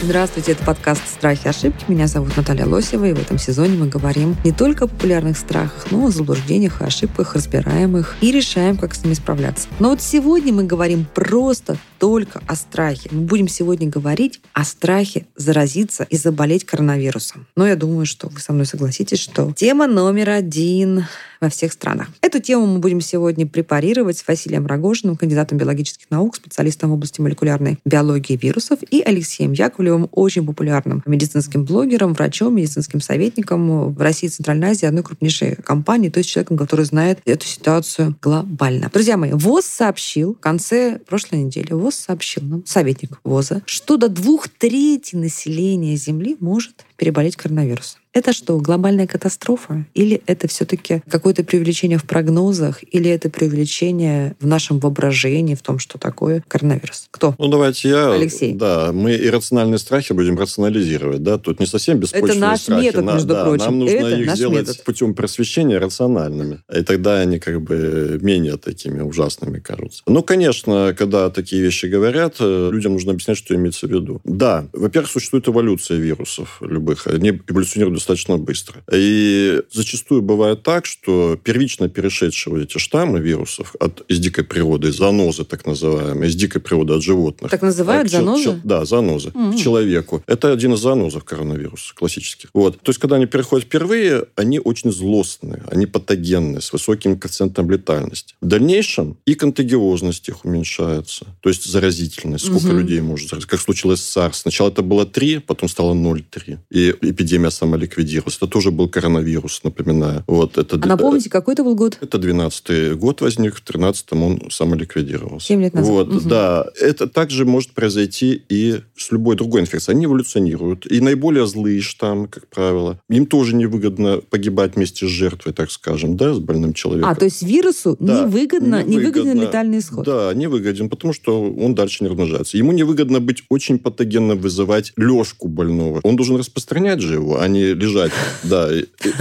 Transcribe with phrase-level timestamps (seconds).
[0.00, 1.84] Здравствуйте, это подкаст «Страхи и ошибки».
[1.88, 5.90] Меня зовут Наталья Лосева, и в этом сезоне мы говорим не только о популярных страхах,
[5.90, 9.66] но и о заблуждениях и ошибках, разбираем их и решаем, как с ними справляться.
[9.80, 13.08] Но вот сегодня мы говорим просто только о страхе.
[13.10, 17.48] Мы будем сегодня говорить о страхе заразиться и заболеть коронавирусом.
[17.56, 21.06] Но я думаю, что вы со мной согласитесь, что тема номер один
[21.40, 22.08] во всех странах.
[22.20, 27.20] Эту тему мы будем сегодня препарировать с Василием Рогожиным, кандидатом биологических наук, специалистом в области
[27.20, 34.26] молекулярной биологии вирусов, и Алексеем Яковлевым, очень популярным медицинским блогером, врачом, медицинским советником в России
[34.26, 38.90] и Центральной Азии, одной крупнейшей компании, то есть человеком, который знает эту ситуацию глобально.
[38.92, 44.08] Друзья мои, ВОЗ сообщил в конце прошлой недели, ВОЗ сообщил нам, советник ВОЗа, что до
[44.08, 48.00] двух трети населения Земли может переболеть коронавирусом.
[48.18, 49.86] Это что, глобальная катастрофа?
[49.94, 52.80] Или это все-таки какое-то привлечение в прогнозах?
[52.92, 57.06] Или это привлечение в нашем воображении, в том, что такое коронавирус?
[57.12, 57.36] Кто?
[57.38, 58.12] Ну, давайте я...
[58.12, 58.54] Алексей.
[58.54, 62.84] Да, мы иррациональные страхи будем рационализировать, да, тут не совсем беспочвенные Это наш страхи.
[62.86, 63.64] метод, На- между да, прочим.
[63.66, 64.82] Нам нужно Это их сделать метод.
[64.82, 66.58] путем просвещения рациональными.
[66.76, 70.02] И тогда они как бы менее такими ужасными кажутся.
[70.08, 74.20] Ну, конечно, когда такие вещи говорят, э, людям нужно объяснять, что имеется в виду.
[74.24, 77.06] Да, во-первых, существует эволюция вирусов любых.
[77.06, 78.82] Они эволюционируют достаточно быстро.
[78.92, 84.92] И зачастую бывает так, что первично перешедшие вот эти штаммы вирусов от, из дикой природы,
[84.92, 88.44] занозы так называемые, из дикой природы от животных, Так называют чел- занозы?
[88.44, 89.30] чел- да, занозы.
[89.34, 89.52] Мгм.
[89.52, 90.22] К человеку.
[90.26, 92.50] Это один из занозов коронавируса классических.
[92.54, 92.80] Вот.
[92.80, 98.34] То есть, когда они переходят впервые, они очень злостные, они патогенные, с высоким коэффициентом летальности.
[98.40, 102.78] В дальнейшем и контагиозность их уменьшается, то есть заразительность, сколько Мгм.
[102.78, 103.48] людей может заразить.
[103.48, 104.32] Как случилось с SARS.
[104.34, 106.58] Сначала это было 3, потом стало 0,3.
[106.70, 107.50] И эпидемия
[107.92, 108.36] самоликвидировалась.
[108.36, 110.24] Это тоже был коронавирус, напоминаю.
[110.26, 111.98] Вот, это, А напомните, какой это был год?
[112.00, 115.46] это 12 год возник, в 13-м он самоликвидировался.
[115.46, 115.90] Семь лет назад.
[115.90, 116.28] Вот, Мгм.
[116.28, 116.66] да.
[116.80, 119.96] Это также может произойти и с любой другой инфекцией.
[119.96, 120.90] Они эволюционируют.
[120.90, 126.16] И наиболее злые штаммы, как правило, им тоже невыгодно погибать вместе с жертвой, так скажем,
[126.16, 127.10] да, с больным человеком.
[127.10, 129.40] А, то есть вирусу Да, невыгодно, невыгоден невыгодно.
[129.42, 130.04] летальный исход.
[130.04, 132.56] Да, невыгоден, потому что он дальше не размножается.
[132.56, 136.00] Ему невыгодно быть очень патогенно вызывать лёжку больного.
[136.02, 138.12] Он должен распространять же его, а не лежать.
[138.42, 138.70] Да.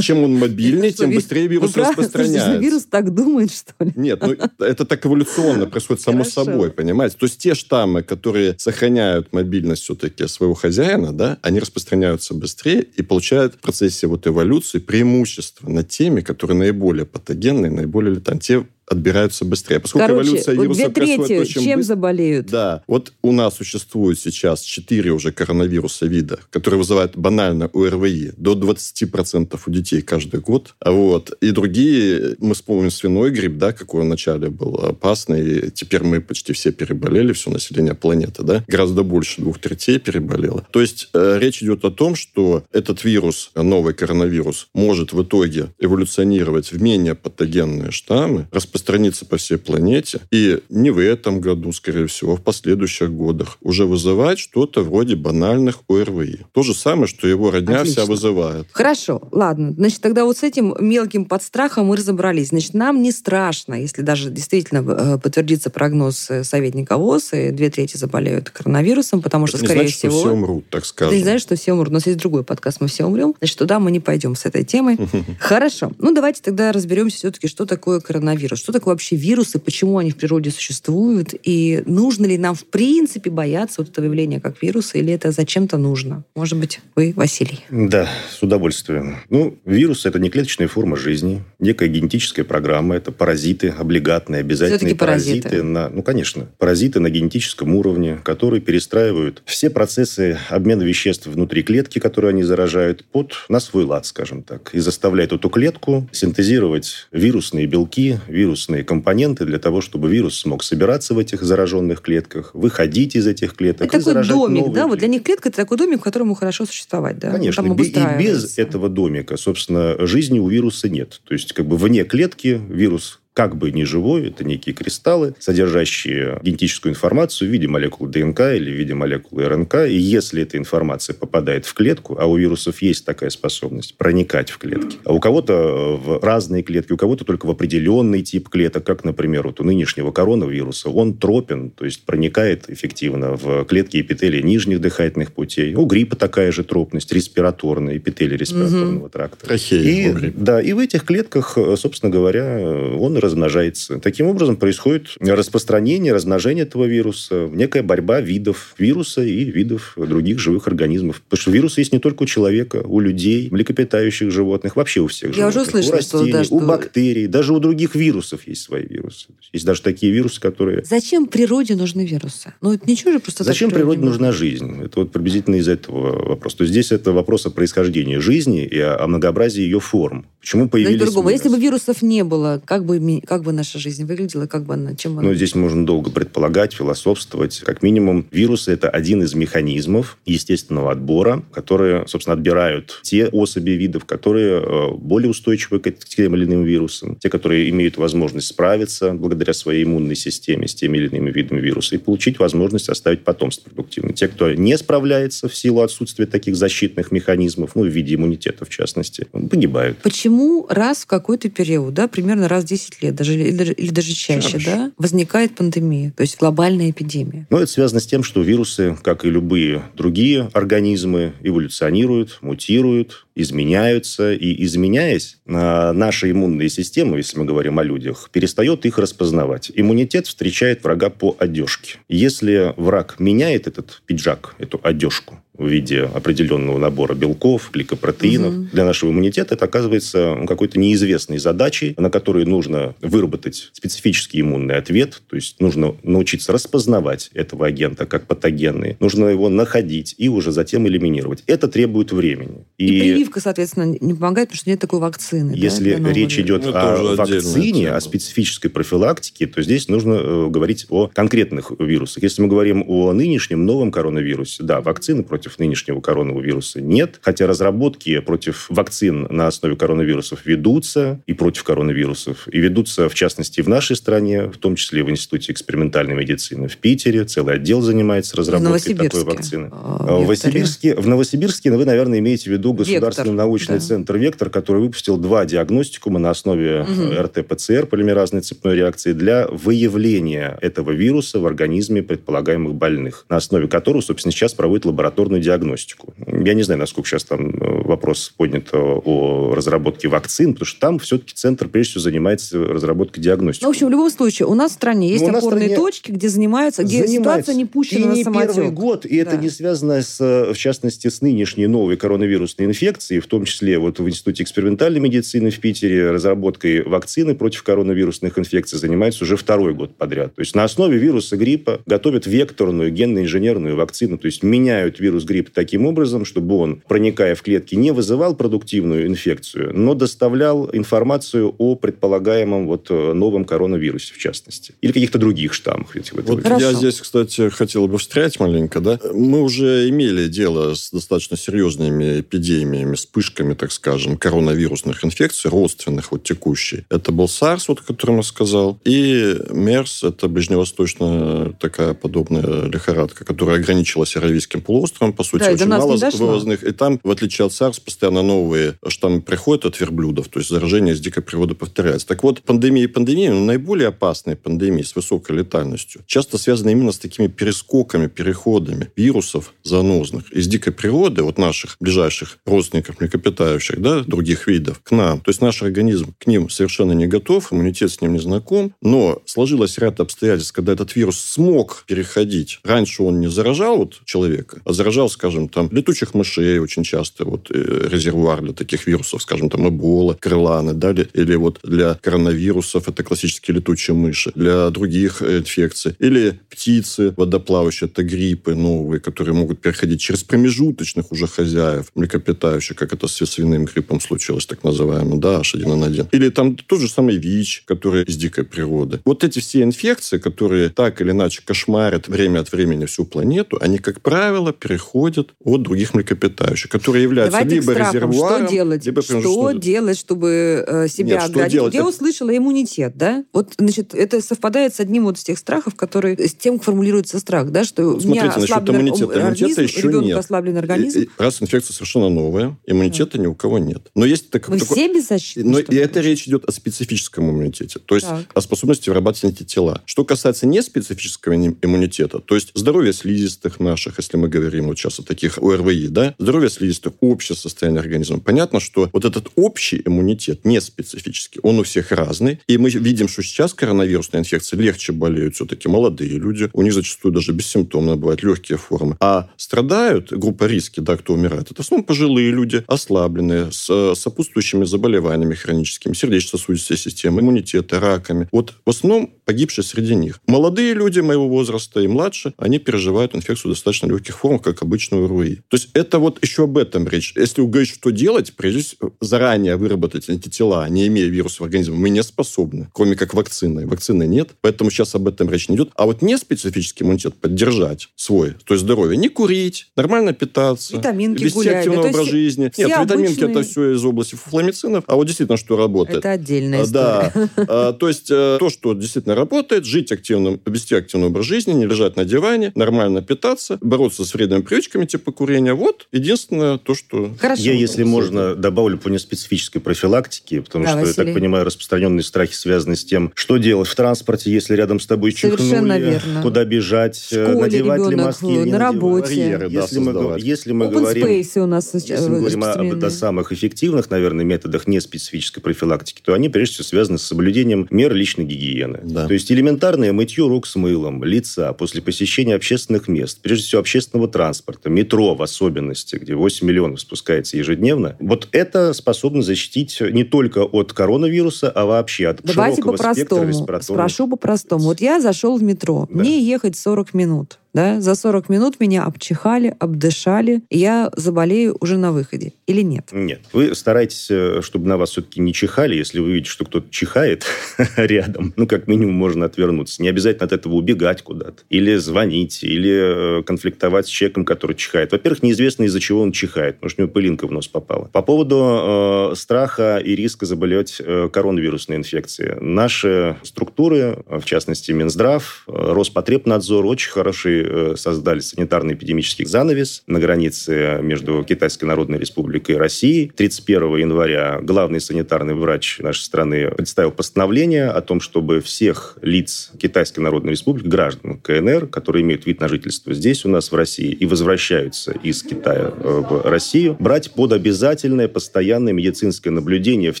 [0.00, 1.72] Чем он мобильнее, тем быстрее вирус?
[1.72, 2.56] Слушайте, распространяется.
[2.56, 3.92] Вирус так думает, что ли?
[3.94, 7.16] Нет, ну это так эволюционно происходит само собой, понимаете?
[7.18, 13.02] То есть те штаммы, которые сохраняют мобильность все-таки своего хозяина, да, они распространяются быстрее и
[13.02, 18.40] получают в процессе вот эволюции преимущество над теми, которые наиболее патогенные, наиболее летальные.
[18.40, 19.80] Те отбираются быстрее.
[19.80, 22.46] Поскольку Короче, эволюция вот вируса две трети очень чем быстро- заболеют?
[22.46, 22.82] да.
[22.86, 29.58] Вот у нас существует сейчас четыре уже коронавируса вида, которые вызывают банально ОРВИ до 20%
[29.66, 30.74] у детей каждый год.
[30.80, 31.36] А Вот.
[31.40, 35.66] И другие, мы вспомним свиной грипп, да, какой он вначале был опасный.
[35.66, 38.64] И теперь мы почти все переболели, все население планеты, да.
[38.68, 40.66] Гораздо больше двух третей переболело.
[40.70, 45.68] То есть э, речь идет о том, что этот вирус, новый коронавирус, может в итоге
[45.78, 52.06] эволюционировать в менее патогенные штаммы, распространиться по всей планете, и не в этом году, скорее
[52.06, 56.40] всего, а в последующих годах уже вызывать что-то вроде банальных ОРВИ.
[56.52, 58.02] То же самое, что его родня Отлично.
[58.02, 58.66] вся вызывает.
[58.72, 59.72] Хорошо, ладно.
[59.72, 62.48] Значит, тогда вот с этим мелким подстрахом мы разобрались.
[62.48, 67.70] Значит, нам не страшно, если даже действительно э, подтвердится прогноз э, советника ВОЗ, и две
[67.70, 70.20] трети заболеют коронавирусом, потому что, Это не скорее значит, что всего...
[70.20, 71.10] все умрут, так скажем.
[71.12, 71.88] Ты не знаешь, что все умрут.
[71.88, 73.34] У нас есть другой подкаст «Мы все умрем».
[73.38, 74.98] Значит, туда мы не пойдем с этой темой.
[75.40, 75.92] Хорошо.
[75.98, 78.65] Ну, давайте тогда разберемся все-таки, что такое коронавирус.
[78.66, 83.30] Что такое вообще вирусы, почему они в природе существуют, и нужно ли нам в принципе
[83.30, 86.24] бояться вот этого явления как вируса, или это зачем-то нужно?
[86.34, 87.60] Может быть, вы, Василий?
[87.70, 89.18] Да, с удовольствием.
[89.30, 94.98] Ну, вирус– это не клеточная форма жизни, некая генетическая программа, это паразиты, облигатные, обязательные Всё-таки
[94.98, 95.62] паразиты.
[95.62, 102.00] на, ну, конечно, паразиты на генетическом уровне, которые перестраивают все процессы обмена веществ внутри клетки,
[102.00, 107.66] которые они заражают, под на свой лад, скажем так, и заставляют эту клетку синтезировать вирусные
[107.66, 113.26] белки, вирусные компоненты для того, чтобы вирус смог собираться в этих зараженных клетках, выходить из
[113.26, 114.86] этих клеток Это такой домик, да?
[114.86, 114.98] Вот клетки.
[114.98, 117.30] для них клетка– это такой домик, в котором хорошо существовать, да?
[117.30, 121.20] Конечно, и без этого домика, собственно, жизни у вируса нет.
[121.24, 126.40] То есть, как бы вне клетки вирус как бы не живой, это некие кристаллы, содержащие
[126.42, 129.74] генетическую информацию в виде молекул ДНК или в виде молекул РНК.
[129.88, 134.56] И если эта информация попадает в клетку, а у вирусов есть такая способность проникать в
[134.56, 139.04] клетки, а у кого-то в разные клетки, у кого-то только в определенный тип клеток, как,
[139.04, 144.80] например, вот у нынешнего коронавируса, он тропен, то есть проникает эффективно в клетки эпителия нижних
[144.80, 145.74] дыхательных путей.
[145.74, 149.08] У гриппа такая же тропность, респираторная, эпителия респираторного угу.
[149.10, 149.44] тракта.
[149.44, 153.98] Трахея, и, да, и в этих клетках, собственно говоря, он размножается.
[153.98, 160.66] Таким образом происходит распространение, размножение этого вируса, некая борьба видов вируса и видов других живых
[160.66, 161.22] организмов.
[161.22, 165.36] Потому что вирусы есть не только у человека, у людей, млекопитающих животных, вообще у всех
[165.36, 165.62] Я животных.
[165.62, 166.66] уже слышала, у растений, что, да, у что...
[166.66, 169.28] бактерий, даже у других вирусов есть свои вирусы.
[169.52, 170.84] Есть даже такие вирусы, которые...
[170.84, 172.54] Зачем природе нужны вирусы?
[172.60, 174.82] Ну, это ничего же просто Зачем природе нужна жизнь?
[174.82, 176.54] Это вот приблизительно из этого вопрос.
[176.54, 180.26] То есть здесь это вопрос о происхождении жизни и о многообразии ее форм.
[180.40, 181.00] Почему появились...
[181.00, 181.30] Да другого.
[181.30, 184.94] Если бы вирусов не было, как бы, как бы наша жизнь выглядела, как бы она,
[184.94, 185.28] чем она...
[185.28, 187.60] Ну, здесь можно долго предполагать, философствовать.
[187.60, 194.04] Как минимум, вирусы– это один из механизмов естественного отбора, которые, собственно, отбирают те особи видов,
[194.04, 199.52] которые э, более устойчивы к тем или иным вирусам, те, которые имеют возможность справиться благодаря
[199.52, 204.12] своей иммунной системе с теми или иными видами вируса и получить возможность оставить потомство продуктивно.
[204.12, 208.68] Те, кто не справляется в силу отсутствия таких защитных механизмов, ну, в виде иммунитета, в
[208.68, 209.98] частности, погибают.
[209.98, 213.90] Почему раз в какой-то период, да, примерно раз в 10 лет, даже, или, даже, или
[213.90, 217.46] даже чаще, чаще, да, возникает пандемия, то есть глобальная эпидемия?
[217.50, 224.32] Ну, это связано с тем, что вирусы, как и любые другие организмы, эволюционируют, мутируют, изменяются,
[224.32, 229.70] и изменяясь, а, наша иммунная система, если мы говорим о людях, перестает их распознавать.
[229.74, 231.98] Иммунитет встречает врага по одежке.
[232.08, 238.54] Если враг меняет этот пиджак, эту одежку, в виде определенного набора белков, гликопротеинов.
[238.54, 238.66] Угу.
[238.72, 244.76] Для нашего иммунитета это оказывается ну, какой-то неизвестной задачей, на которую нужно выработать специфический иммунный
[244.76, 245.22] ответ.
[245.28, 248.96] То есть нужно научиться распознавать этого агента как патогенный.
[249.00, 251.42] Нужно его находить и уже затем элиминировать.
[251.46, 252.64] Это требует времени.
[252.78, 255.52] И, и прививка, соответственно, не помогает, потому что нет такой вакцины.
[255.54, 260.86] Если да, речь идет ну, о вакцине, о специфической профилактике, то здесь нужно э, говорить
[260.90, 262.22] о конкретных вирусах.
[262.22, 267.46] Если мы говорим о нынешнем новом коронавирусе, да, вакцины против против нынешнего коронавируса нет, хотя
[267.46, 273.68] разработки против вакцин на основе коронавирусов ведутся и против коронавирусов, и ведутся, в частности, в
[273.68, 277.24] нашей стране, в том числе в Институте экспериментальной медицины в Питере.
[277.24, 279.70] Целый отдел занимается разработкой такой вакцины.
[279.72, 283.80] А, в, Новосибирске, в Новосибирске вы, наверное, имеете в виду Государственный Вектор, научный да.
[283.80, 287.22] центр «Вектор», который выпустил два диагностикума на основе угу.
[287.22, 294.00] РТ-ПЦР, полимеразной цепной реакции, для выявления этого вируса в организме предполагаемых больных, на основе которого,
[294.00, 296.14] собственно, сейчас проводит лабораторную молекулярную диагностику.
[296.44, 300.98] Я не знаю, насколько сейчас там э, вопрос поднят о разработке вакцин, потому что там
[300.98, 303.64] все-таки центр, прежде всего, занимается разработкой диагностики.
[303.64, 306.10] Ну, в общем, в любом случае, у нас в стране есть ну, опорные стране точки,
[306.12, 307.16] где занимаются, где занимается.
[307.16, 308.54] ситуация не пущена и на не самотек.
[308.54, 309.30] первый год, и да.
[309.30, 313.78] это не связано, с, э, в частности, с нынешней новой коронавирусной инфекцией, в том числе
[313.78, 319.74] вот в Институте экспериментальной медицины в Питере разработкой вакцины против коронавирусных инфекций занимается уже второй
[319.74, 320.34] год подряд.
[320.34, 325.50] То есть на основе вируса гриппа готовят векторную генно-инженерную вакцину, то есть меняют вирус грипп
[325.50, 331.74] таким образом, чтобы он, проникая в клетки, не вызывал продуктивную инфекцию, но доставлял информацию о
[331.74, 334.74] предполагаемом вот э, новом коронавирусе, в частности.
[334.80, 335.94] Или каких-то других штаммах.
[336.12, 338.80] Вот я здесь, кстати, хотел бы встрять маленько.
[338.80, 338.98] Да?
[339.12, 346.24] Мы уже имели дело с достаточно серьезными эпидемиями, вспышками, так скажем, коронавирусных инфекций, родственных вот
[346.24, 346.84] текущей.
[346.90, 353.24] Это был SARS, вот, о котором я сказал, и MERS, это ближневосточная такая подобная лихорадка,
[353.24, 356.62] которая ограничилась Аравийским полуостровом, по сути, да, очень мало вывозных.
[356.62, 360.94] И там, в отличие от SARS, постоянно новые штаммы приходят от верблюдов, то есть заражение
[360.94, 362.06] с дикой природы повторяется.
[362.06, 366.92] Так вот, пандемия и пандемия, ну, наиболее опасные пандемии с высокой летальностью, часто связаны именно
[366.92, 374.00] с такими перескоками, переходами вирусов занозных из дикой природы, вот наших ближайших родственников, млекопитающих, да,
[374.00, 375.20] других видов, к нам.
[375.20, 379.22] То есть наш организм к ним совершенно не готов, иммунитет с ним не знаком, но
[379.24, 382.60] сложилось ряд обстоятельств, когда этот вирус смог переходить.
[382.64, 387.50] Раньше он не заражал вот человека, а заражал, скажем, там, летучих мышей очень часто, вот,
[387.50, 393.02] э, резервуар для таких вирусов, скажем, там, эбола, крыланы, да, или вот для коронавирусов это
[393.02, 395.94] классические летучие мыши, для других э, инфекций.
[395.98, 402.92] Или птицы водоплавающие, это гриппы новые, которые могут переходить через промежуточных уже хозяев, млекопитающих, как
[402.92, 406.08] это с свиным гриппом случилось, так называемый, да, H1N1.
[406.12, 409.00] Или там тот же самый ВИЧ, который из дикой природы.
[409.04, 413.78] Вот эти все инфекции, которые так или иначе кошмарят время от времени всю планету, они,
[413.78, 418.86] как правило, переходят исходят от других млекопитающих, которые являются Давайте либо резервуаром, Что делать?
[418.86, 421.52] либо Что делать, чтобы э, себя Нет, оградить?
[421.52, 421.74] делать?
[421.74, 423.24] Я услышала иммунитет, да?
[423.32, 427.50] Вот, значит, это совпадает с одним вот из тех страхов, который с тем формулируется страх,
[427.50, 429.06] да, что у меня Смотрите, ослаблен иммунитета.
[429.06, 430.18] ор- Иммунитета организм, еще нет.
[430.18, 430.98] ослаблен организм.
[431.00, 433.90] И- и Раз инфекция совершенно новая, иммунитета ни у кого нет.
[433.94, 435.50] Но есть так, Мы такой- все беззащитны.
[435.50, 438.24] Но и это речь идет о специфическом иммунитете, то есть Так.
[438.34, 439.82] о способности вырабатывать антитела.
[439.84, 445.00] Что касается неспецифического им- иммунитета, то есть здоровье слизистых наших, если мы говорим вот сейчас
[445.00, 448.20] о таких ОРВИ, да, здоровье слизистых, общее состояние организма.
[448.20, 452.40] Понятно, что вот этот общий иммунитет, не специфический, он у всех разный.
[452.46, 456.50] И мы видим, что сейчас коронавирусная инфекция легче болеют все-таки молодые люди.
[456.52, 458.96] У них зачастую даже бессимптомно бывают легкие формы.
[459.00, 463.94] А страдают, группа риски, да, кто умирает, это в основном пожилые люди, ослабленные, с э,
[463.96, 468.28] сопутствующими заболеваниями хроническими, сердечно-сосудистой системой, иммунитета, раками.
[468.32, 470.20] Вот в основном погибшие среди них.
[470.26, 475.36] Молодые люди моего возраста и младше, они переживают инфекцию достаточно легких формах, как обычную РУИ.
[475.48, 477.14] То есть это вот еще об этом речь.
[477.16, 481.76] Если вы говорите, что делать, прежде всего, заранее выработать антитела, не имея вируса в организме,
[481.76, 483.66] мы не способны, кроме как вакцины.
[483.66, 485.70] Вакцины нет, поэтому сейчас об этом речь не идет.
[485.76, 491.22] А вот не специфический иммунитет поддержать свой, то есть здоровье, не курить, нормально питаться, Витаминки
[491.24, 492.42] вести гулять, активный да, образ жизни.
[492.44, 495.98] Нет, витаминки обычные- это все из области фуфламицинов, а вот действительно, что работает.
[495.98, 497.30] Это отдельная А, история.
[497.36, 497.72] Да.
[497.80, 501.96] То есть э, то, что действительно работает, жить активным, вести активный образ жизни, не лежать
[501.96, 505.54] на диване, нормально питаться, бороться с вредными привычками типа курения.
[505.54, 507.14] Вот единственное то, что...
[507.18, 507.42] Хорошо.
[507.42, 511.04] Я, если можно, добавлю по неспецифической профилактике, потому Да, что, я Василий.
[511.06, 515.12] так понимаю, распространенные страхи связаны с тем, что делать в транспорте, если рядом с тобой
[515.12, 516.22] Совершенно чихнули, верно.
[516.22, 518.60] куда бежать, В школе надевать ли маски или не на надевать.
[518.60, 519.06] работе.
[519.06, 521.06] Барьеры, да, Если мы, если мы Open говорим...
[521.06, 525.42] space у нас сейчас Если мы говорим о, об, о самых эффективных, наверное, методах неспецифической
[525.42, 528.80] профилактики, то они, прежде всего, связаны с соблюдением мер личной гигиены.
[528.84, 529.06] Да.
[529.06, 534.08] То есть элементарное мытье рук с мылом, лица после посещения общественных мест, прежде всего общественного
[534.08, 537.96] транспорта, метро в особенности, где 8 миллионов спускается ежедневно.
[538.00, 543.28] Вот это способно защитить не только от коронавируса, а вообще от Давайте широкого спектра по-простому.
[543.28, 544.64] респираторных Спрошу по-простому.
[544.64, 545.86] Вот я зашел в метро.
[545.90, 546.00] Да.
[546.00, 547.38] Мне ехать 40 минут.
[547.56, 547.80] Да?
[547.80, 550.42] За 40 минут меня обчихали, обдышали.
[550.50, 552.34] и Я заболею уже на выходе.
[552.46, 552.90] Или нет?
[552.92, 553.22] Нет.
[553.32, 555.74] Вы стараетесь, э, чтобы на вас все-таки не чихали.
[555.74, 557.24] Если вы видите, что кто-то чихает
[557.78, 559.80] рядом, ну, как минимум, можно отвернуться.
[559.80, 561.44] Не обязательно от этого убегать куда-то.
[561.48, 564.92] Или звонить, или э, конфликтовать с человеком, который чихает.
[564.92, 566.60] Во-первых, неизвестно, из-за чего он чихает.
[566.60, 567.86] Может, у него пылинка в нос попала.
[567.86, 572.36] По поводу э, страха и риска заболеть э, коронавирусной инфекцией.
[572.38, 580.80] Наши структуры, в частности, Минздрав, э, Роспотребнадзор, очень хороший э, создали санитарно-эпидемический занавес на границе
[580.82, 583.12] между Китайской Народной Республикой и Россией.
[583.14, 590.00] 31 января главный санитарный врач нашей страны представил постановление о том, чтобы всех лиц Китайской
[590.00, 594.06] Народной Республики, граждан КНР, которые имеют вид на жительство здесь у нас в России и
[594.06, 600.00] возвращаются из Китая э, в Россию, брать под обязательное постоянное медицинское наблюдение в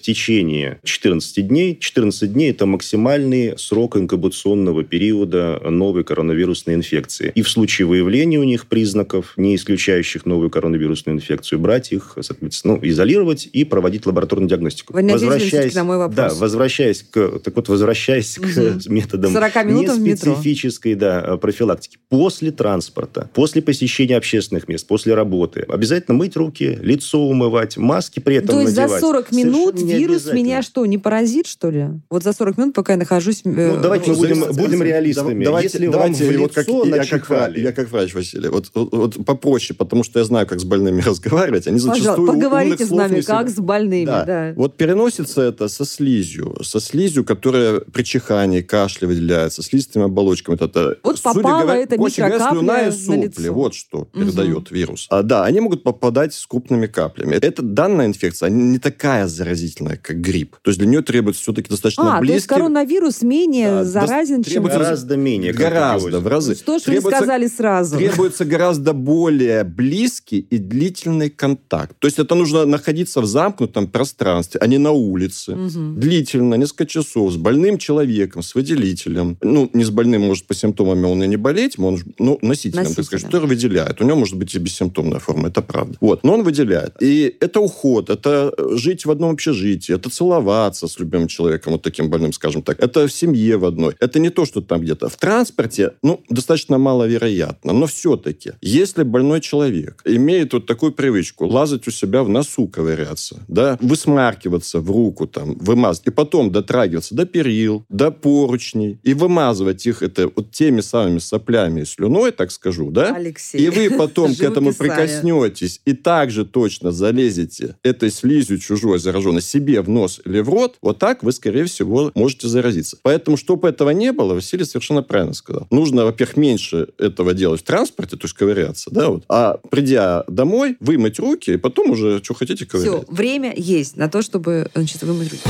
[0.00, 1.78] течение 14 дней.
[1.78, 7.30] 14 дней– это максимальный срок инкубационного периода новой коронавирусной инфекции.
[7.36, 12.76] И в случае выявления у них признаков, не исключающих новую коронавирусную инфекцию, брать их, соответственно,
[12.76, 14.94] ну, изолировать и проводить лабораторную диагностику.
[14.94, 16.16] Вы всё-таки на мой вопрос.
[16.16, 18.80] Да, возвращаясь к, так вот, возвращаясь Мгм.
[18.80, 20.30] к методам 40 минутам в метро.
[20.32, 21.98] неспецифической да, профилактики.
[22.08, 25.60] После транспорта, после посещения общественных мест, после работы.
[25.68, 29.00] Обязательно мыть руки, лицо умывать, маски при этом То есть за надевать.
[29.02, 31.86] 40 минут Совершенно вирус меня что, не поразит, что ли?
[32.08, 33.42] Вот за 40 минут, пока я нахожусь...
[33.44, 35.44] э, Ну, давайте мы в- будем, будем реалистами.
[35.44, 38.48] Давайте, Если давайте вам в вот как, лицо я, как как, я как врач, Василий,
[38.48, 41.66] вот, вот, вот попроще, потому что я знаю, как с больными разговаривать.
[41.66, 44.06] Они зачастую Пожалуйста, поговорите с нами, как с больными.
[44.06, 44.24] Да.
[44.24, 44.52] да.
[44.56, 50.56] Вот переносится это со слизью, со слизью, которая при чихании, кашле выделяется, слизистыми оболочками.
[50.56, 54.74] Это, вот судя попала говоря, эта микрокапля и сопли, вот что передает угу.
[54.74, 55.06] вирус.
[55.10, 57.34] А, да, они могут попадать с крупными каплями.
[57.34, 60.56] Это данная инфекция, она не такая заразительная, как грипп.
[60.62, 62.32] То есть для нее требуется все-таки достаточно а, близкий...
[62.32, 64.64] то есть коронавирус менее да, заразен, чем...
[64.64, 65.52] Гораздо менее.
[65.52, 66.52] Гораздо, в разы.
[66.66, 67.96] Ну, 160 сказали сразу?
[67.96, 71.96] Требуется гораздо более близкий и длительный контакт.
[71.98, 75.54] То есть это нужно находиться в замкнутом пространстве, а не на улице.
[75.54, 76.00] Мгм.
[76.00, 79.36] Длительно, несколько часов, с больным человеком, с выделителем.
[79.42, 82.92] Ну, не с больным, может, по симптомам он и не болеть, он, ну, носителем, так
[82.92, 83.30] сказать, Носителем.
[83.30, 84.00] который выделяет.
[84.00, 85.96] У него может быть и бессимптомная форма, это правда.
[86.00, 86.94] Вот, но он выделяет.
[87.00, 92.10] И это уход, это жить в одном общежитии, это целоваться с любимым человеком, вот таким
[92.10, 92.80] больным, скажем так.
[92.80, 93.94] Это в семье в одной.
[94.00, 95.08] Это не то, что там где-то.
[95.08, 97.72] В транспорте, ну, достаточно мало маловероятно.
[97.72, 103.44] Но все-таки, если больной человек имеет вот такую привычку лазать у себя в носу, ковыряться,
[103.48, 109.86] да, высмаркиваться в руку, там, вымазать, и потом дотрагиваться до перил, до поручней, и вымазывать
[109.86, 113.14] их это вот теми самыми соплями и слюной, так скажу, да?
[113.14, 113.58] Алексей.
[113.58, 119.82] И вы потом к этому прикоснетесь и также точно залезете этой слизью чужой зараженной себе
[119.82, 122.96] в нос или в рот, вот так вы, скорее всего, можете заразиться.
[123.02, 125.66] Поэтому, чтобы этого не было, Василий совершенно правильно сказал.
[125.70, 129.24] Нужно, во-первых, меньше этого делать в транспорте, то есть ковыряться, да, вот.
[129.28, 133.08] А придя домой, вымыть руки, и потом уже, что хотите, Все, ковырять.
[133.08, 135.42] время есть на то, чтобы значит, вымыть руки.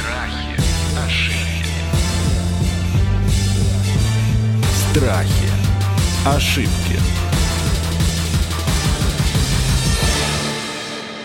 [0.00, 0.60] Страхи,
[1.04, 1.80] ошибки,
[4.92, 5.48] Страхи.
[6.26, 7.23] Ошибки.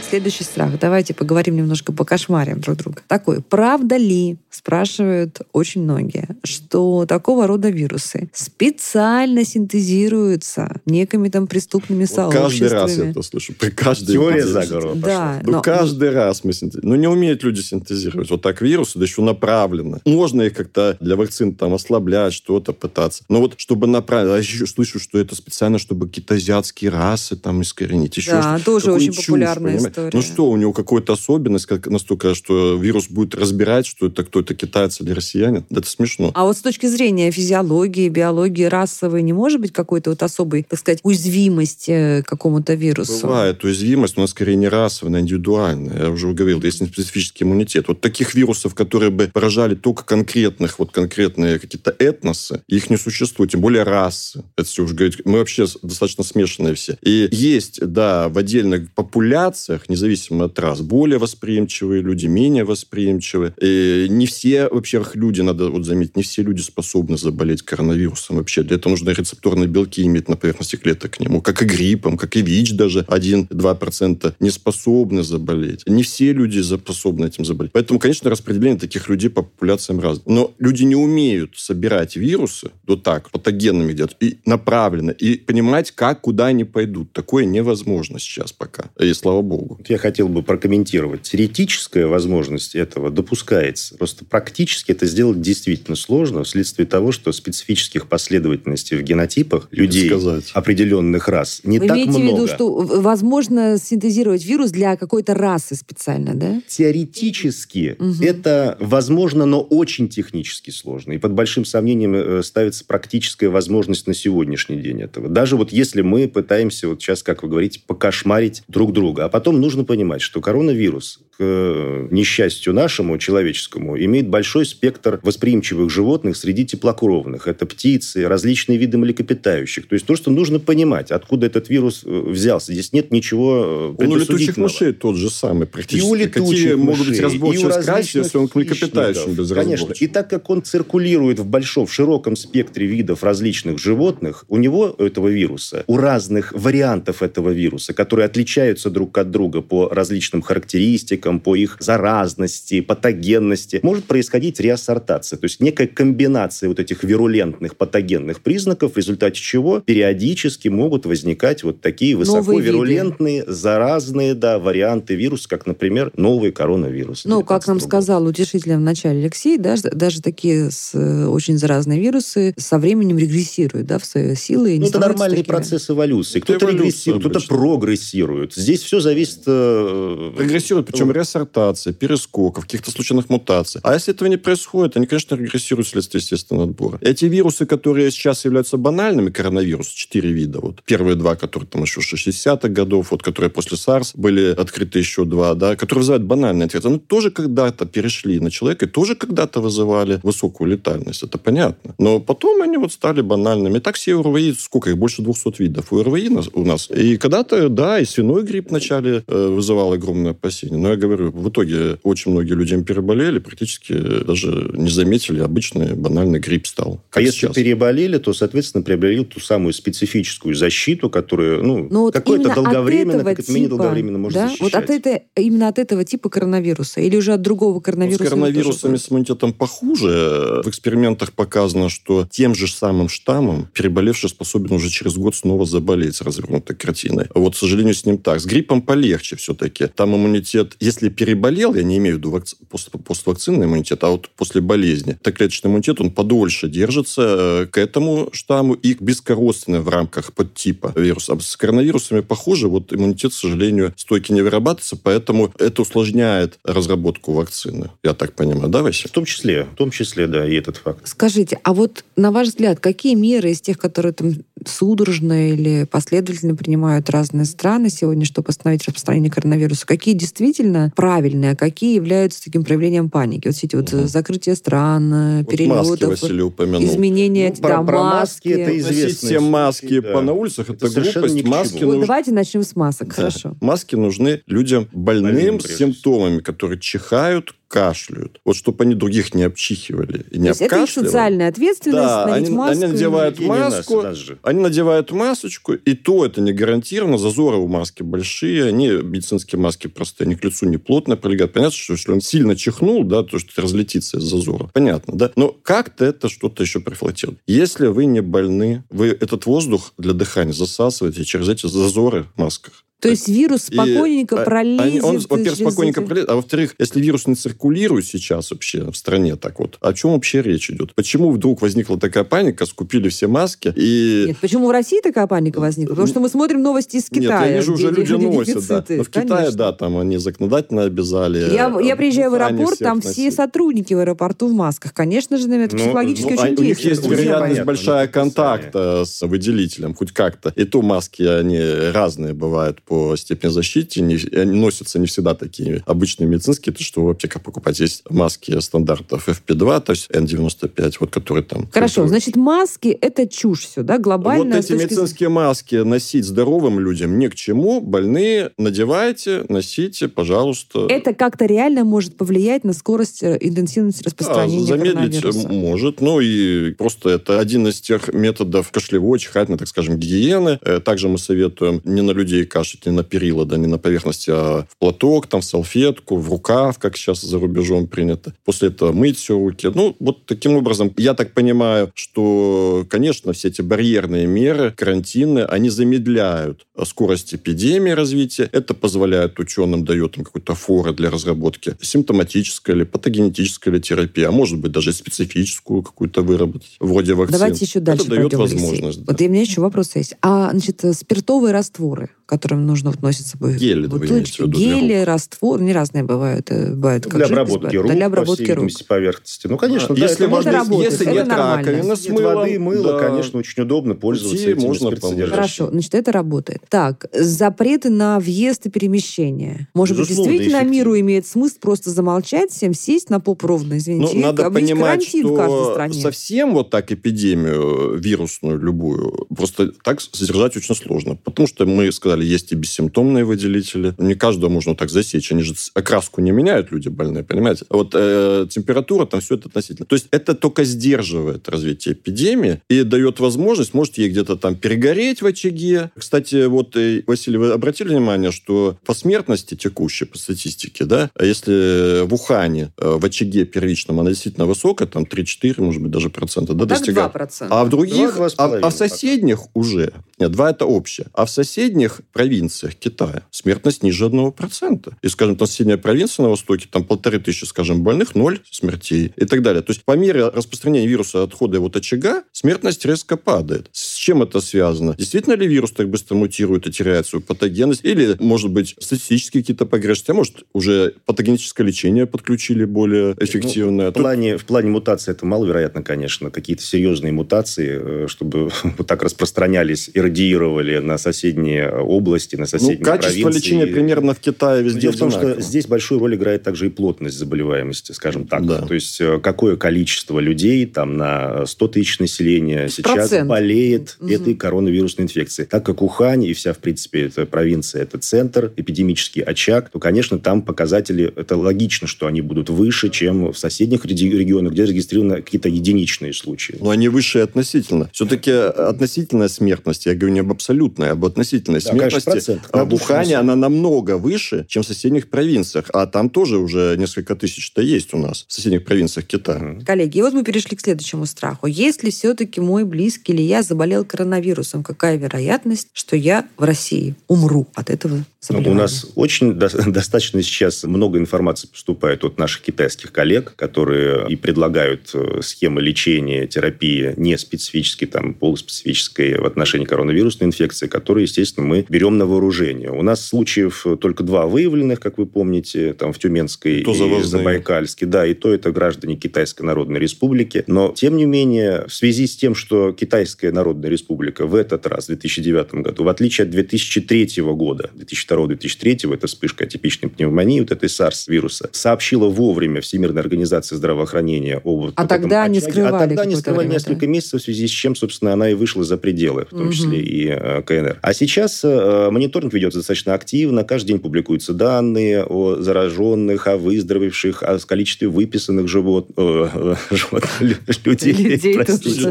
[0.10, 0.72] Следующий страх.
[0.80, 3.02] Давайте поговорим немножко по кошмарим друг друга.
[3.08, 3.42] Такой.
[3.44, 12.34] Правда ли, спрашивают очень многие, что такого рода вирусы специально синтезируются некими там преступными Вот
[12.34, 13.12] каждый раз я сообществами?
[13.12, 13.54] это слышу.
[13.54, 16.90] При каждой Теория заговора Да, Ну, но- каждый раз мы синтезируем.
[16.90, 18.32] Ну, не умеют люди синтезировать.
[18.32, 20.00] Вот так вирусы, да еще направленно.
[20.06, 23.24] Можно их как-то для вакцин там ослаблять, что-то пытаться.
[23.30, 24.32] Но вот чтобы направить...
[24.32, 28.18] А еще слышу, что это специально, чтобы какие-то азиатские расы там искоренить.
[28.18, 28.66] Еще Да, что-то.
[28.66, 29.99] тоже очень чушь, популярная понимаете?
[30.08, 30.12] История.
[30.14, 34.56] Ну что, у него какая-то особенность как настолько, что вирус будет разбирать, что это кто-то
[34.56, 35.66] китаец или россиянин?
[35.70, 36.32] Да это смешно.
[36.34, 40.80] А вот с точки зрения физиологии, биологии, расовой, не может быть какой-то вот особой, так
[40.80, 43.22] сказать, уязвимости к какому-то вирусу?
[43.22, 46.04] Бывает уязвимость, но она скорее не расовая, она индивидуальная.
[46.04, 47.88] Я уже говорил, есть специфический иммунитет.
[47.88, 53.52] Вот таких вирусов, которые бы поражали только конкретных, вот конкретные какие-то этносы, их не существует,
[53.52, 54.44] тем более расы.
[54.56, 55.22] Это все уже говорить.
[55.26, 56.98] Мы вообще достаточно смешанные все.
[57.02, 63.54] И есть, да, в отдельных популяциях, независимо от рас, более восприимчивые люди, менее восприимчивые.
[63.62, 68.64] И не все, вообще, люди, надо вот заметить, не все люди способны заболеть коронавирусом вообще.
[68.64, 72.36] Для этого нужны рецепторные белки иметь на поверхности клеток к нему, как и гриппом, как
[72.36, 75.84] и ВИЧ даже 1-2% не способны заболеть.
[75.88, 77.72] Не все люди способны этим заболеть.
[77.74, 80.24] Поэтому, конечно, распределение таких людей по популяциям разное.
[80.26, 86.22] Но люди не умеют собирать вирусы вот так, патогенными делать, и направленно, и понимать, как,
[86.22, 87.14] куда они пойдут.
[87.14, 88.90] Такое невозможно сейчас пока.
[89.00, 89.79] И слава богу.
[89.80, 91.22] Вот Я хотел бы прокомментировать.
[91.22, 93.96] Теоретическая возможность этого допускается.
[93.98, 100.52] Просто практически это сделать действительно сложно вследствие того, что специфических последовательностей в генотипах людей сказать.
[100.54, 102.26] определенных рас не Вы так имеете много.
[102.26, 106.62] в виду, что в- возможно синтезировать вирус для какой-то расы специально, да?
[106.68, 108.22] Теоретически Мгм.
[108.22, 111.14] это возможно, но очень технически сложно.
[111.14, 115.30] И под большим сомнением э, ставится практическая возможность на сегодняшний день этого.
[115.30, 119.26] Даже вот если мы пытаемся вот сейчас, как вы говорите, покошмарить друг друга.
[119.26, 125.90] А потом нужно понимать, что коронавирус, к э, несчастью нашему, человеческому, имеет большой спектр восприимчивых
[125.90, 127.48] животных среди теплокровных.
[127.48, 129.88] Это птицы, различные виды млекопитающих.
[129.88, 132.74] То есть то, что нужно понимать, откуда этот вирус э, взялся.
[132.74, 136.06] Здесь нет ничего э, Он у летучих мышей тот же самый И практически.
[136.06, 139.94] у летучих Какие могут быть и разборчивость красить, если он к млекопитающим без Конечно.
[139.94, 144.96] И так как он циркулирует в большом, в широком спектре видов различных животных, у него,
[144.98, 151.40] этого вируса, у разных вариантов этого вируса, которые отличаются друг от друга по различным характеристикам,
[151.40, 155.38] по их заразности, патогенности, может происходить реассортация.
[155.38, 161.64] То есть некая комбинация вот этих вирулентных патогенных признаков, в результате чего периодически могут возникать
[161.64, 167.26] вот такие высоко вирулентные, заразные, да, варианты вируса, как, например, новый коронавирус.
[167.26, 167.90] Ну, как нам 19 года.
[167.90, 173.18] сказал утешительно в начале Алексей, даже, даже такие с, э, очень заразные вирусы со временем
[173.18, 174.72] регрессируют да, в свои силы.
[174.72, 175.56] и не Ну, это нормальный такими.
[175.56, 176.40] процесс эволюции.
[176.40, 178.54] Кто-то регрессирует, кто-то прогрессирует.
[178.54, 179.42] Здесь все зависит...
[179.52, 183.82] э, Регрессируют, причем реассортация, перескоков, каких-то случайных мутаций.
[183.84, 186.98] А если этого не происходит, они, конечно, регрессируют вследствие естественного отбора.
[187.02, 190.60] Эти вирусы, которые сейчас являются банальными, коронавирус, четыре вида.
[190.60, 190.82] Вот.
[190.84, 195.54] Первые два, которые там еще 60-х годов, вот, которые после SARS были открыты еще два,
[195.54, 196.86] да, которые вызывают банальный ответ.
[196.86, 201.24] Они тоже когда-то перешли на человека и тоже когда-то вызывали высокую летальность.
[201.24, 201.96] Это понятно.
[201.98, 203.78] Но потом они вот стали банальными.
[203.78, 204.98] И так все ОРВИ, сколько их?
[204.98, 206.90] Больше 200 видов у ОРВИ нас- у нас.
[206.90, 210.78] И когда-то, да, и свиной грипп вначале э, вызывал огромное опасение.
[210.78, 215.94] Но я говорю, в итоге очень многие люди им переболели, практически даже не заметили, обычный
[215.96, 217.02] банальный грипп стал.
[217.12, 217.56] А если сейчас.
[217.56, 223.40] переболели, то, соответственно, приобрели ту самую специфическую защиту, которая, ну, Ну, вот какое-то долговременно, как
[223.40, 224.48] это менее типа, долговременно может да?
[224.48, 224.62] защищать.
[224.62, 227.02] Вот от это, именно от этого типа коронавируса?
[227.02, 228.26] Или уже от другого Ну, коронавируса?
[228.26, 230.62] с коронавирусами, с иммунитетом похуже.
[230.64, 236.16] В экспериментах показано, что тем же самым штаммом переболевший способен уже через год снова заболеть
[236.16, 237.28] с развернутой картиной.
[237.36, 238.40] Вот, к сожалению, с ним так.
[238.40, 239.88] С гриппом полегче все-таки.
[239.88, 242.56] Там иммунитет, если переболел, я не имею в виду вакци...
[242.70, 242.90] пост...
[242.92, 248.30] поствакцинный иммунитет, а вот после болезни, так клеточный иммунитет, он подольше держится э, к этому
[248.32, 251.34] штамму и бескоростный в рамках подтипа вируса.
[251.34, 257.34] А с коронавирусами похоже, вот иммунитет, к сожалению, стойки не вырабатывается, поэтому это усложняет разработку
[257.34, 257.90] вакцины.
[258.04, 259.08] Я так понимаю, да, Вася?
[259.08, 261.08] В том числе, в том числе, да, и этот факт.
[261.08, 264.34] Скажите, а вот на ваш взгляд, какие меры из тех, которые там
[264.66, 271.56] судорожно или последовательно принимают разные страны сегодня, чтобы остановить распространение коронавируса, какие действительно правильные, а
[271.56, 273.48] какие являются таким проявлением паники?
[273.48, 274.08] Вот все эти вот угу.
[274.08, 278.50] закрытие стран, вот перелетов, маски, изменения, ну, про, да, про маски.
[278.50, 279.28] это известно.
[279.28, 280.14] все маски да.
[280.14, 281.44] по на улицах, это, это глупость.
[281.44, 283.14] Маски вот давайте начнем с масок, да.
[283.16, 283.56] хорошо.
[283.62, 288.42] Маски нужны людям больным, больным с симптомами, которые чихают, кашляют.
[288.44, 292.26] Вот чтобы они других не обчихивали и не То есть это их социальная ответственность, да,
[292.26, 292.72] они, маску.
[292.72, 297.18] они надевают маску, нас, нас они надевают масочку, и то это не гарантированно.
[297.18, 301.54] Зазоры у маски большие, они медицинские маски простые, они к лицу не плотно прилегают.
[301.54, 304.72] Понятно, что если он сильно чихнул, да, то что разлетится из зазора.
[304.74, 305.32] Понятно, да?
[305.36, 307.40] Но как-то это что-то еще профилактирует.
[307.46, 312.84] Если вы не больны, вы этот воздух для дыхания засасываете через эти зазоры в масках.
[313.00, 315.04] То есть вирус спокойненько и пролезет.
[315.04, 319.60] Он, во-первых, спокойненько пролезет, а во-вторых, если вирус не циркулирует сейчас вообще в стране, так
[319.60, 320.94] вот, о чем вообще речь идет?
[320.96, 324.26] Почему вдруг возникла такая паника, скупили все маски и...
[324.28, 325.94] Нет, почему в России такая паника возникла?
[325.94, 327.42] Потому что мы смотрим новости из Китая.
[327.42, 328.86] Нет, они же уже люди носят, да.
[328.90, 331.54] Но в Китае, да, там они законодательно обязали.
[331.54, 333.12] Я, я приезжаю в аэропорт, там носить.
[333.12, 334.94] все сотрудники в аэропорту в масках.
[334.94, 339.26] Конечно же, наверное, это ну, психологически ну, очень У них есть вероятность большая контакта с
[339.26, 340.52] выделителем, хоть как-то.
[340.56, 341.60] И то маски, они
[341.92, 347.06] разные бывают по степени защиты не, они носятся не всегда такие обычные медицинские, то, что
[347.06, 347.80] в аптеках покупать.
[347.80, 351.70] Есть маски стандартов FP2, то есть N95, вот которые там...
[351.72, 352.10] Хорошо, которые...
[352.10, 354.56] значит, маски– это чушь все, да, глобально.
[354.56, 354.84] Вот эти точки...
[354.84, 357.80] медицинские маски носить здоровым людям ни к чему.
[357.80, 360.88] Больные надевайте, носите, пожалуйста.
[360.90, 366.02] Это как-то реально может повлиять на скорость, э, интенсивность распространения да, замедлить может.
[366.02, 370.58] Ну и просто это один из тех методов кашлевой, чихательной, так скажем, гигиены.
[370.64, 374.32] Э, также мы советуем не на людей кашлять, не на перила, да, не на поверхности,
[374.34, 378.34] а в платок, там, в салфетку, в рукав, как сейчас за рубежом принято.
[378.46, 379.70] После этого мыть все руки.
[379.74, 385.70] Ну, вот таким образом, я так понимаю, что, конечно, все эти барьерные меры, карантины, они
[385.70, 388.50] замедляют скорость эпидемии развития.
[388.52, 394.32] Это позволяет ученым, дает им какой-то форы для разработки симптоматической или патогенетической или терапии, а
[394.32, 397.38] может быть даже специфическую какую-то выработать, вроде вакцин.
[397.38, 399.04] Давайте еще дальше Это дает возможность.
[399.04, 399.14] Да.
[399.14, 400.16] Вот у меня еще вопрос есть.
[400.22, 406.04] А, значит, спиртовые растворы, к которым нужно относиться бы Гели, бутылочки, гели, раствор, не разные
[406.04, 406.52] бывают.
[406.52, 408.70] Э, бывают как для обработки рук, для обработки рук.
[408.88, 409.48] поверхности.
[409.48, 412.92] Ну, конечно, да, если, это можно, работает, если это нет раковины с мылом, воды, мыло,
[412.92, 413.00] да.
[413.00, 414.92] конечно, очень удобно пользоваться этими можно
[415.28, 416.62] Хорошо, значит, это работает.
[416.70, 419.68] Так, запреты на въезд и перемещение.
[419.74, 424.14] Может Безусловно, быть, действительно миру имеет смысл просто замолчать всем, сесть на поп ровно, извините,
[424.14, 431.16] ну, надо понимать, что совсем вот так эпидемию вирусную любую просто так содержать очень сложно.
[431.16, 433.94] Потому что мы сказали, есть и бессимптомные выделители.
[433.98, 435.32] Не каждого можно так засечь.
[435.32, 437.66] Они же окраску не меняют, люди больные, понимаете?
[437.70, 439.86] Вот э, температура, там все это относительно.
[439.86, 445.22] То есть это только сдерживает развитие эпидемии и дает возможность, может, ей где-то там перегореть
[445.22, 445.92] в очаге.
[445.98, 452.06] Кстати, вот, э, Василий, вы обратили внимание, что по смертности текущей, по статистике, да, если
[452.06, 456.54] в Ухане э, в очаге первичном она действительно высокая, там 3-4, может быть, даже процента,
[456.54, 457.14] да, так достигает.
[457.14, 457.48] 2%.
[457.50, 461.30] А в других, 2, а, а в соседних уже, нет, 2 это общее, а в
[461.30, 464.98] соседних провинциях Китая смертность ниже одного процента.
[465.02, 469.26] И, скажем, там соседняя провинция на востоке, там полторы тысячи, скажем, больных, ноль смертей и
[469.26, 469.62] так далее.
[469.62, 473.70] То есть по мере распространения вируса отхода от очага смертность резко падает.
[474.10, 474.96] Чем это связано?
[474.98, 477.82] Действительно ли вирус так быстро мутирует и теряет свою патогенность?
[477.86, 480.10] Или, может быть, статистические какие-то погрешности?
[480.10, 483.86] А может, уже патогеническое лечение подключили более эффективное?
[483.88, 486.32] Ну, в, плане, в плане мутации это маловероятно, конечно.
[486.32, 492.80] Какие-то серьезные мутации, э, чтобы вот так распространялись и радиировали на соседние области, на соседние
[492.80, 493.40] ну, качество провинции.
[493.40, 496.70] лечения примерно в Китае везде Дело в том, что здесь большую роль играет также и
[496.72, 498.44] плотность заболеваемости, скажем так.
[498.48, 498.64] Да.
[498.64, 503.30] То есть, э, какое количество людей там на 100 тысяч населения сейчас Процент.
[503.30, 504.10] болеет угу.
[504.10, 505.48] этой коронавирусной инфекцией.
[505.48, 510.20] Так как Ухань и вся, в принципе, эта провинция, это центр, эпидемический очаг, то, конечно,
[510.20, 515.50] там показатели, это логично, что они будут выше, чем в соседних регионах, где зарегистрированы какие-то
[515.50, 516.58] единичные случаи.
[516.60, 517.90] Но они выше относительно.
[517.94, 522.10] Все-таки относительная смертность, я говорю не об абсолютной, а об относительной да, смертности.
[522.10, 525.66] Конечно, а в Ухане она намного выше, чем в соседних провинциях.
[525.74, 529.60] А там тоже уже несколько тысяч-то есть у нас, в соседних провинциях Китая.
[529.66, 531.48] Коллеги, и вот мы перешли к следующему страху.
[531.48, 537.48] Если все-таки мой близкий или я заболел коронавирусом, какая вероятность, что я в России умру
[537.56, 538.56] от этого заболевания?
[538.56, 544.08] Ну, у нас очень до- достаточно сейчас много информации поступает от наших китайских коллег, которые
[544.08, 551.04] и предлагают э, схемы лечения, терапии не специфической, там, полуспецифической в отношении коронавирусной инфекции, которые,
[551.04, 552.72] естественно, мы берем на вооружение.
[552.72, 557.04] У нас случаев только два выявленных, как вы помните, там в Тюменской И то и.
[557.04, 557.86] Забайкальске.
[557.86, 560.44] Да, и то это граждане Китайской Народной Республики.
[560.48, 564.86] Но, тем не менее, в связи с тем, что Китайская Народная Республика в этот раз,
[564.86, 570.68] в 2009 году, в отличие от 2003 года, 2002-2003, это вспышка атипичной пневмонии, вот этой
[570.70, 575.52] SARS-вируса, сообщила вовремя Всемирной организации здравоохранения об вот А этом тогда они очаге.
[575.54, 576.88] скрывали А тогда они скрывали время, несколько да?
[576.88, 579.52] месяцев, в связи с чем, собственно, она и вышла за пределы, в том Мгм.
[579.52, 580.80] числе и э, КНР.
[580.82, 583.44] А сейчас э, мониторинг ведется достаточно активно.
[583.44, 590.04] Каждый день публикуются данные о зараженных, о выздоровевших, о количестве выписанных живот, э, э, живот-
[590.20, 590.94] лю- людей.
[590.94, 591.40] Людей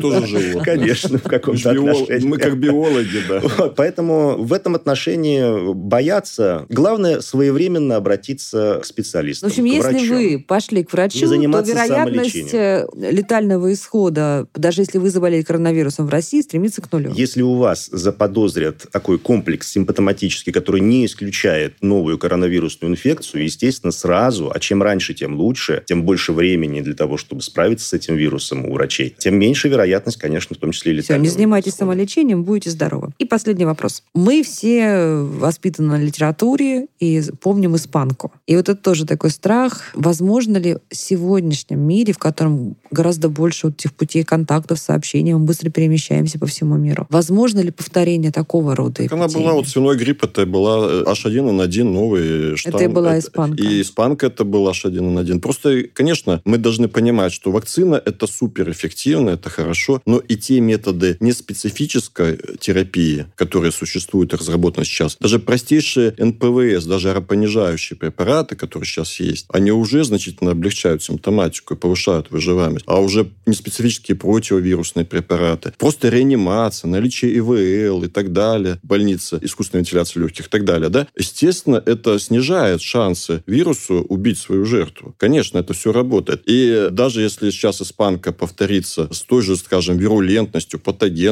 [0.01, 0.62] тоже живут.
[0.64, 2.26] Конечно, в каком-то био- отношении.
[2.26, 3.40] мы как биологи, да.
[3.59, 6.66] Вот, поэтому в этом отношении бояться.
[6.68, 9.48] Главное своевременно обратиться к специалистам.
[9.48, 15.11] В общем, если вы пошли к врачу, то вероятность э, летального исхода, даже если вы
[15.11, 17.12] заболели коронавирусом в России, стремится к нулю.
[17.14, 24.50] Если у вас заподозрят такой комплекс симптоматический, который не исключает новую коронавирусную инфекцию, естественно, сразу,
[24.54, 28.64] а чем раньше, тем лучше, тем больше времени для того, чтобы справиться с этим вирусом
[28.66, 32.44] у врачей, тем меньше вероятность, конечно, в том числе и Все, летального не занимайтесь самолечением,
[32.44, 33.11] будете здоровы.
[33.18, 34.03] И последний вопрос.
[34.14, 38.33] Мы все воспитаны на литературе и помним испанку.
[38.47, 39.90] И вот это тоже такой страх.
[39.94, 45.40] Возможно ли в сегодняшнем мире, в котором гораздо больше вот этих путей контактов, сообщений, мы
[45.40, 49.44] быстро перемещаемся по всему миру, возможно ли повторение такого рода Так она эпидемии?
[49.44, 52.75] была, вот свиной грипп, это была э, H1N1 новый штамм.
[52.75, 53.62] Это и была испанка.
[53.62, 55.40] И испанка это был H1N1.
[55.40, 61.16] Просто, конечно, мы должны понимать, что вакцина это суперэффективно, это хорошо, но и те методы
[61.49, 69.19] неспецифической терапии, которые существуют и разработаны сейчас, даже простейшие НПВС, даже аэропонижающие препараты, которые сейчас
[69.21, 72.85] есть, они уже значительно облегчают симптоматику и повышают выживаемость.
[72.87, 80.23] А уже неспецифические противовирусные препараты, просто реанимация, наличие ИВЛ и так далее, больница, искусственная вентиляция
[80.23, 85.15] легких и так далее, да, естественно, это снижает шансы вирусу убить свою жертву.
[85.17, 86.43] Конечно, это все работает.
[86.47, 90.81] И даже если сейчас испанка повторится с той же, скажем, вирулентностью,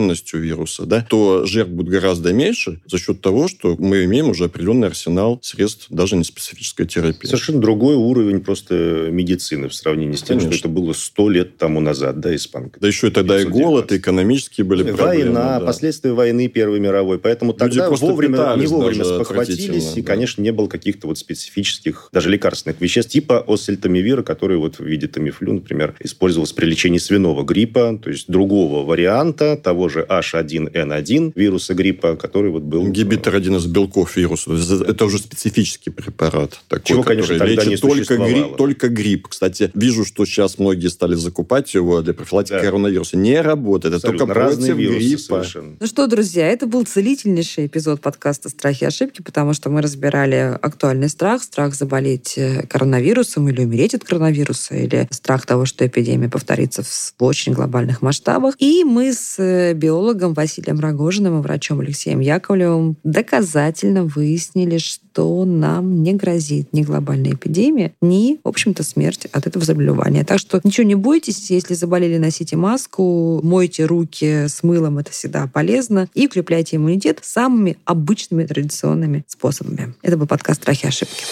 [0.07, 4.45] патогенностью вируса, да, то жертв будет гораздо меньше за счет того, что мы имеем уже
[4.45, 7.27] определенный арсенал средств даже не специфической терапии.
[7.27, 10.53] Совершенно другой уровень просто медицины в сравнении с тем, Конечно.
[10.53, 12.81] что это было сто лет тому назад, да, испанка.
[12.81, 13.67] Да еще и тогда и 919.
[13.67, 15.07] голод, и экономические были проблемы.
[15.07, 15.67] Война, да.
[15.67, 17.19] последствия войны Первой мировой.
[17.19, 20.07] Поэтому тогда вовремя, не вовремя спохватились, отвратительно, и, да.
[20.07, 25.09] конечно, не было каких-то вот специфических, даже лекарственных веществ, типа осельтамивира, который вот в виде
[25.09, 31.75] тамифлю, например, использовался при лечении свиного гриппа, то есть другого варианта того же H1N1 вируса
[31.75, 32.87] гриппа, который вот был...
[32.87, 34.51] Ингибитор один из белков вируса.
[34.87, 36.61] Это уже специфический препарат.
[36.69, 39.29] Такой, Чего, конечно, тогда лечит не только грипп, только грипп.
[39.29, 42.61] Кстати, вижу, что сейчас многие стали закупать его для профилактики Да.
[42.61, 43.17] коронавируса.
[43.17, 43.95] Не работает.
[43.95, 45.23] Это Абсолютно только разные против вирусы гриппа.
[45.23, 45.77] совершенно.
[45.81, 50.57] Ну что, друзья, это был целительнейший эпизод подкаста «Страхи и ошибки», потому что мы разбирали
[50.61, 56.29] актуальный страх, страх заболеть э, коронавирусом или умереть от коронавируса, или страх того, что эпидемия
[56.29, 58.55] повторится в очень глобальных масштабах.
[58.59, 66.03] И мы с э, биологом Василием Рогожиным и врачом Алексеем Яковлевым доказательно выяснили, что нам
[66.03, 70.25] не грозит ни глобальная эпидемия, ни, в общем-то, смерть от этого заболевания.
[70.25, 75.47] Так что ничего не бойтесь, если заболели, носите маску, мойте руки с мылом, это всегда
[75.47, 79.95] полезно, и укрепляйте иммунитет самыми обычными традиционными способами.
[80.03, 81.25] Это был подкаст «Страхи и ошибки».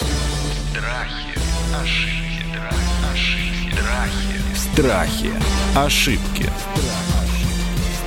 [0.71, 1.37] Страхи,
[1.83, 2.45] ошибки,
[3.11, 4.71] ошибки, страхи.
[4.73, 5.55] Страхи.
[5.75, 6.49] Ошибки.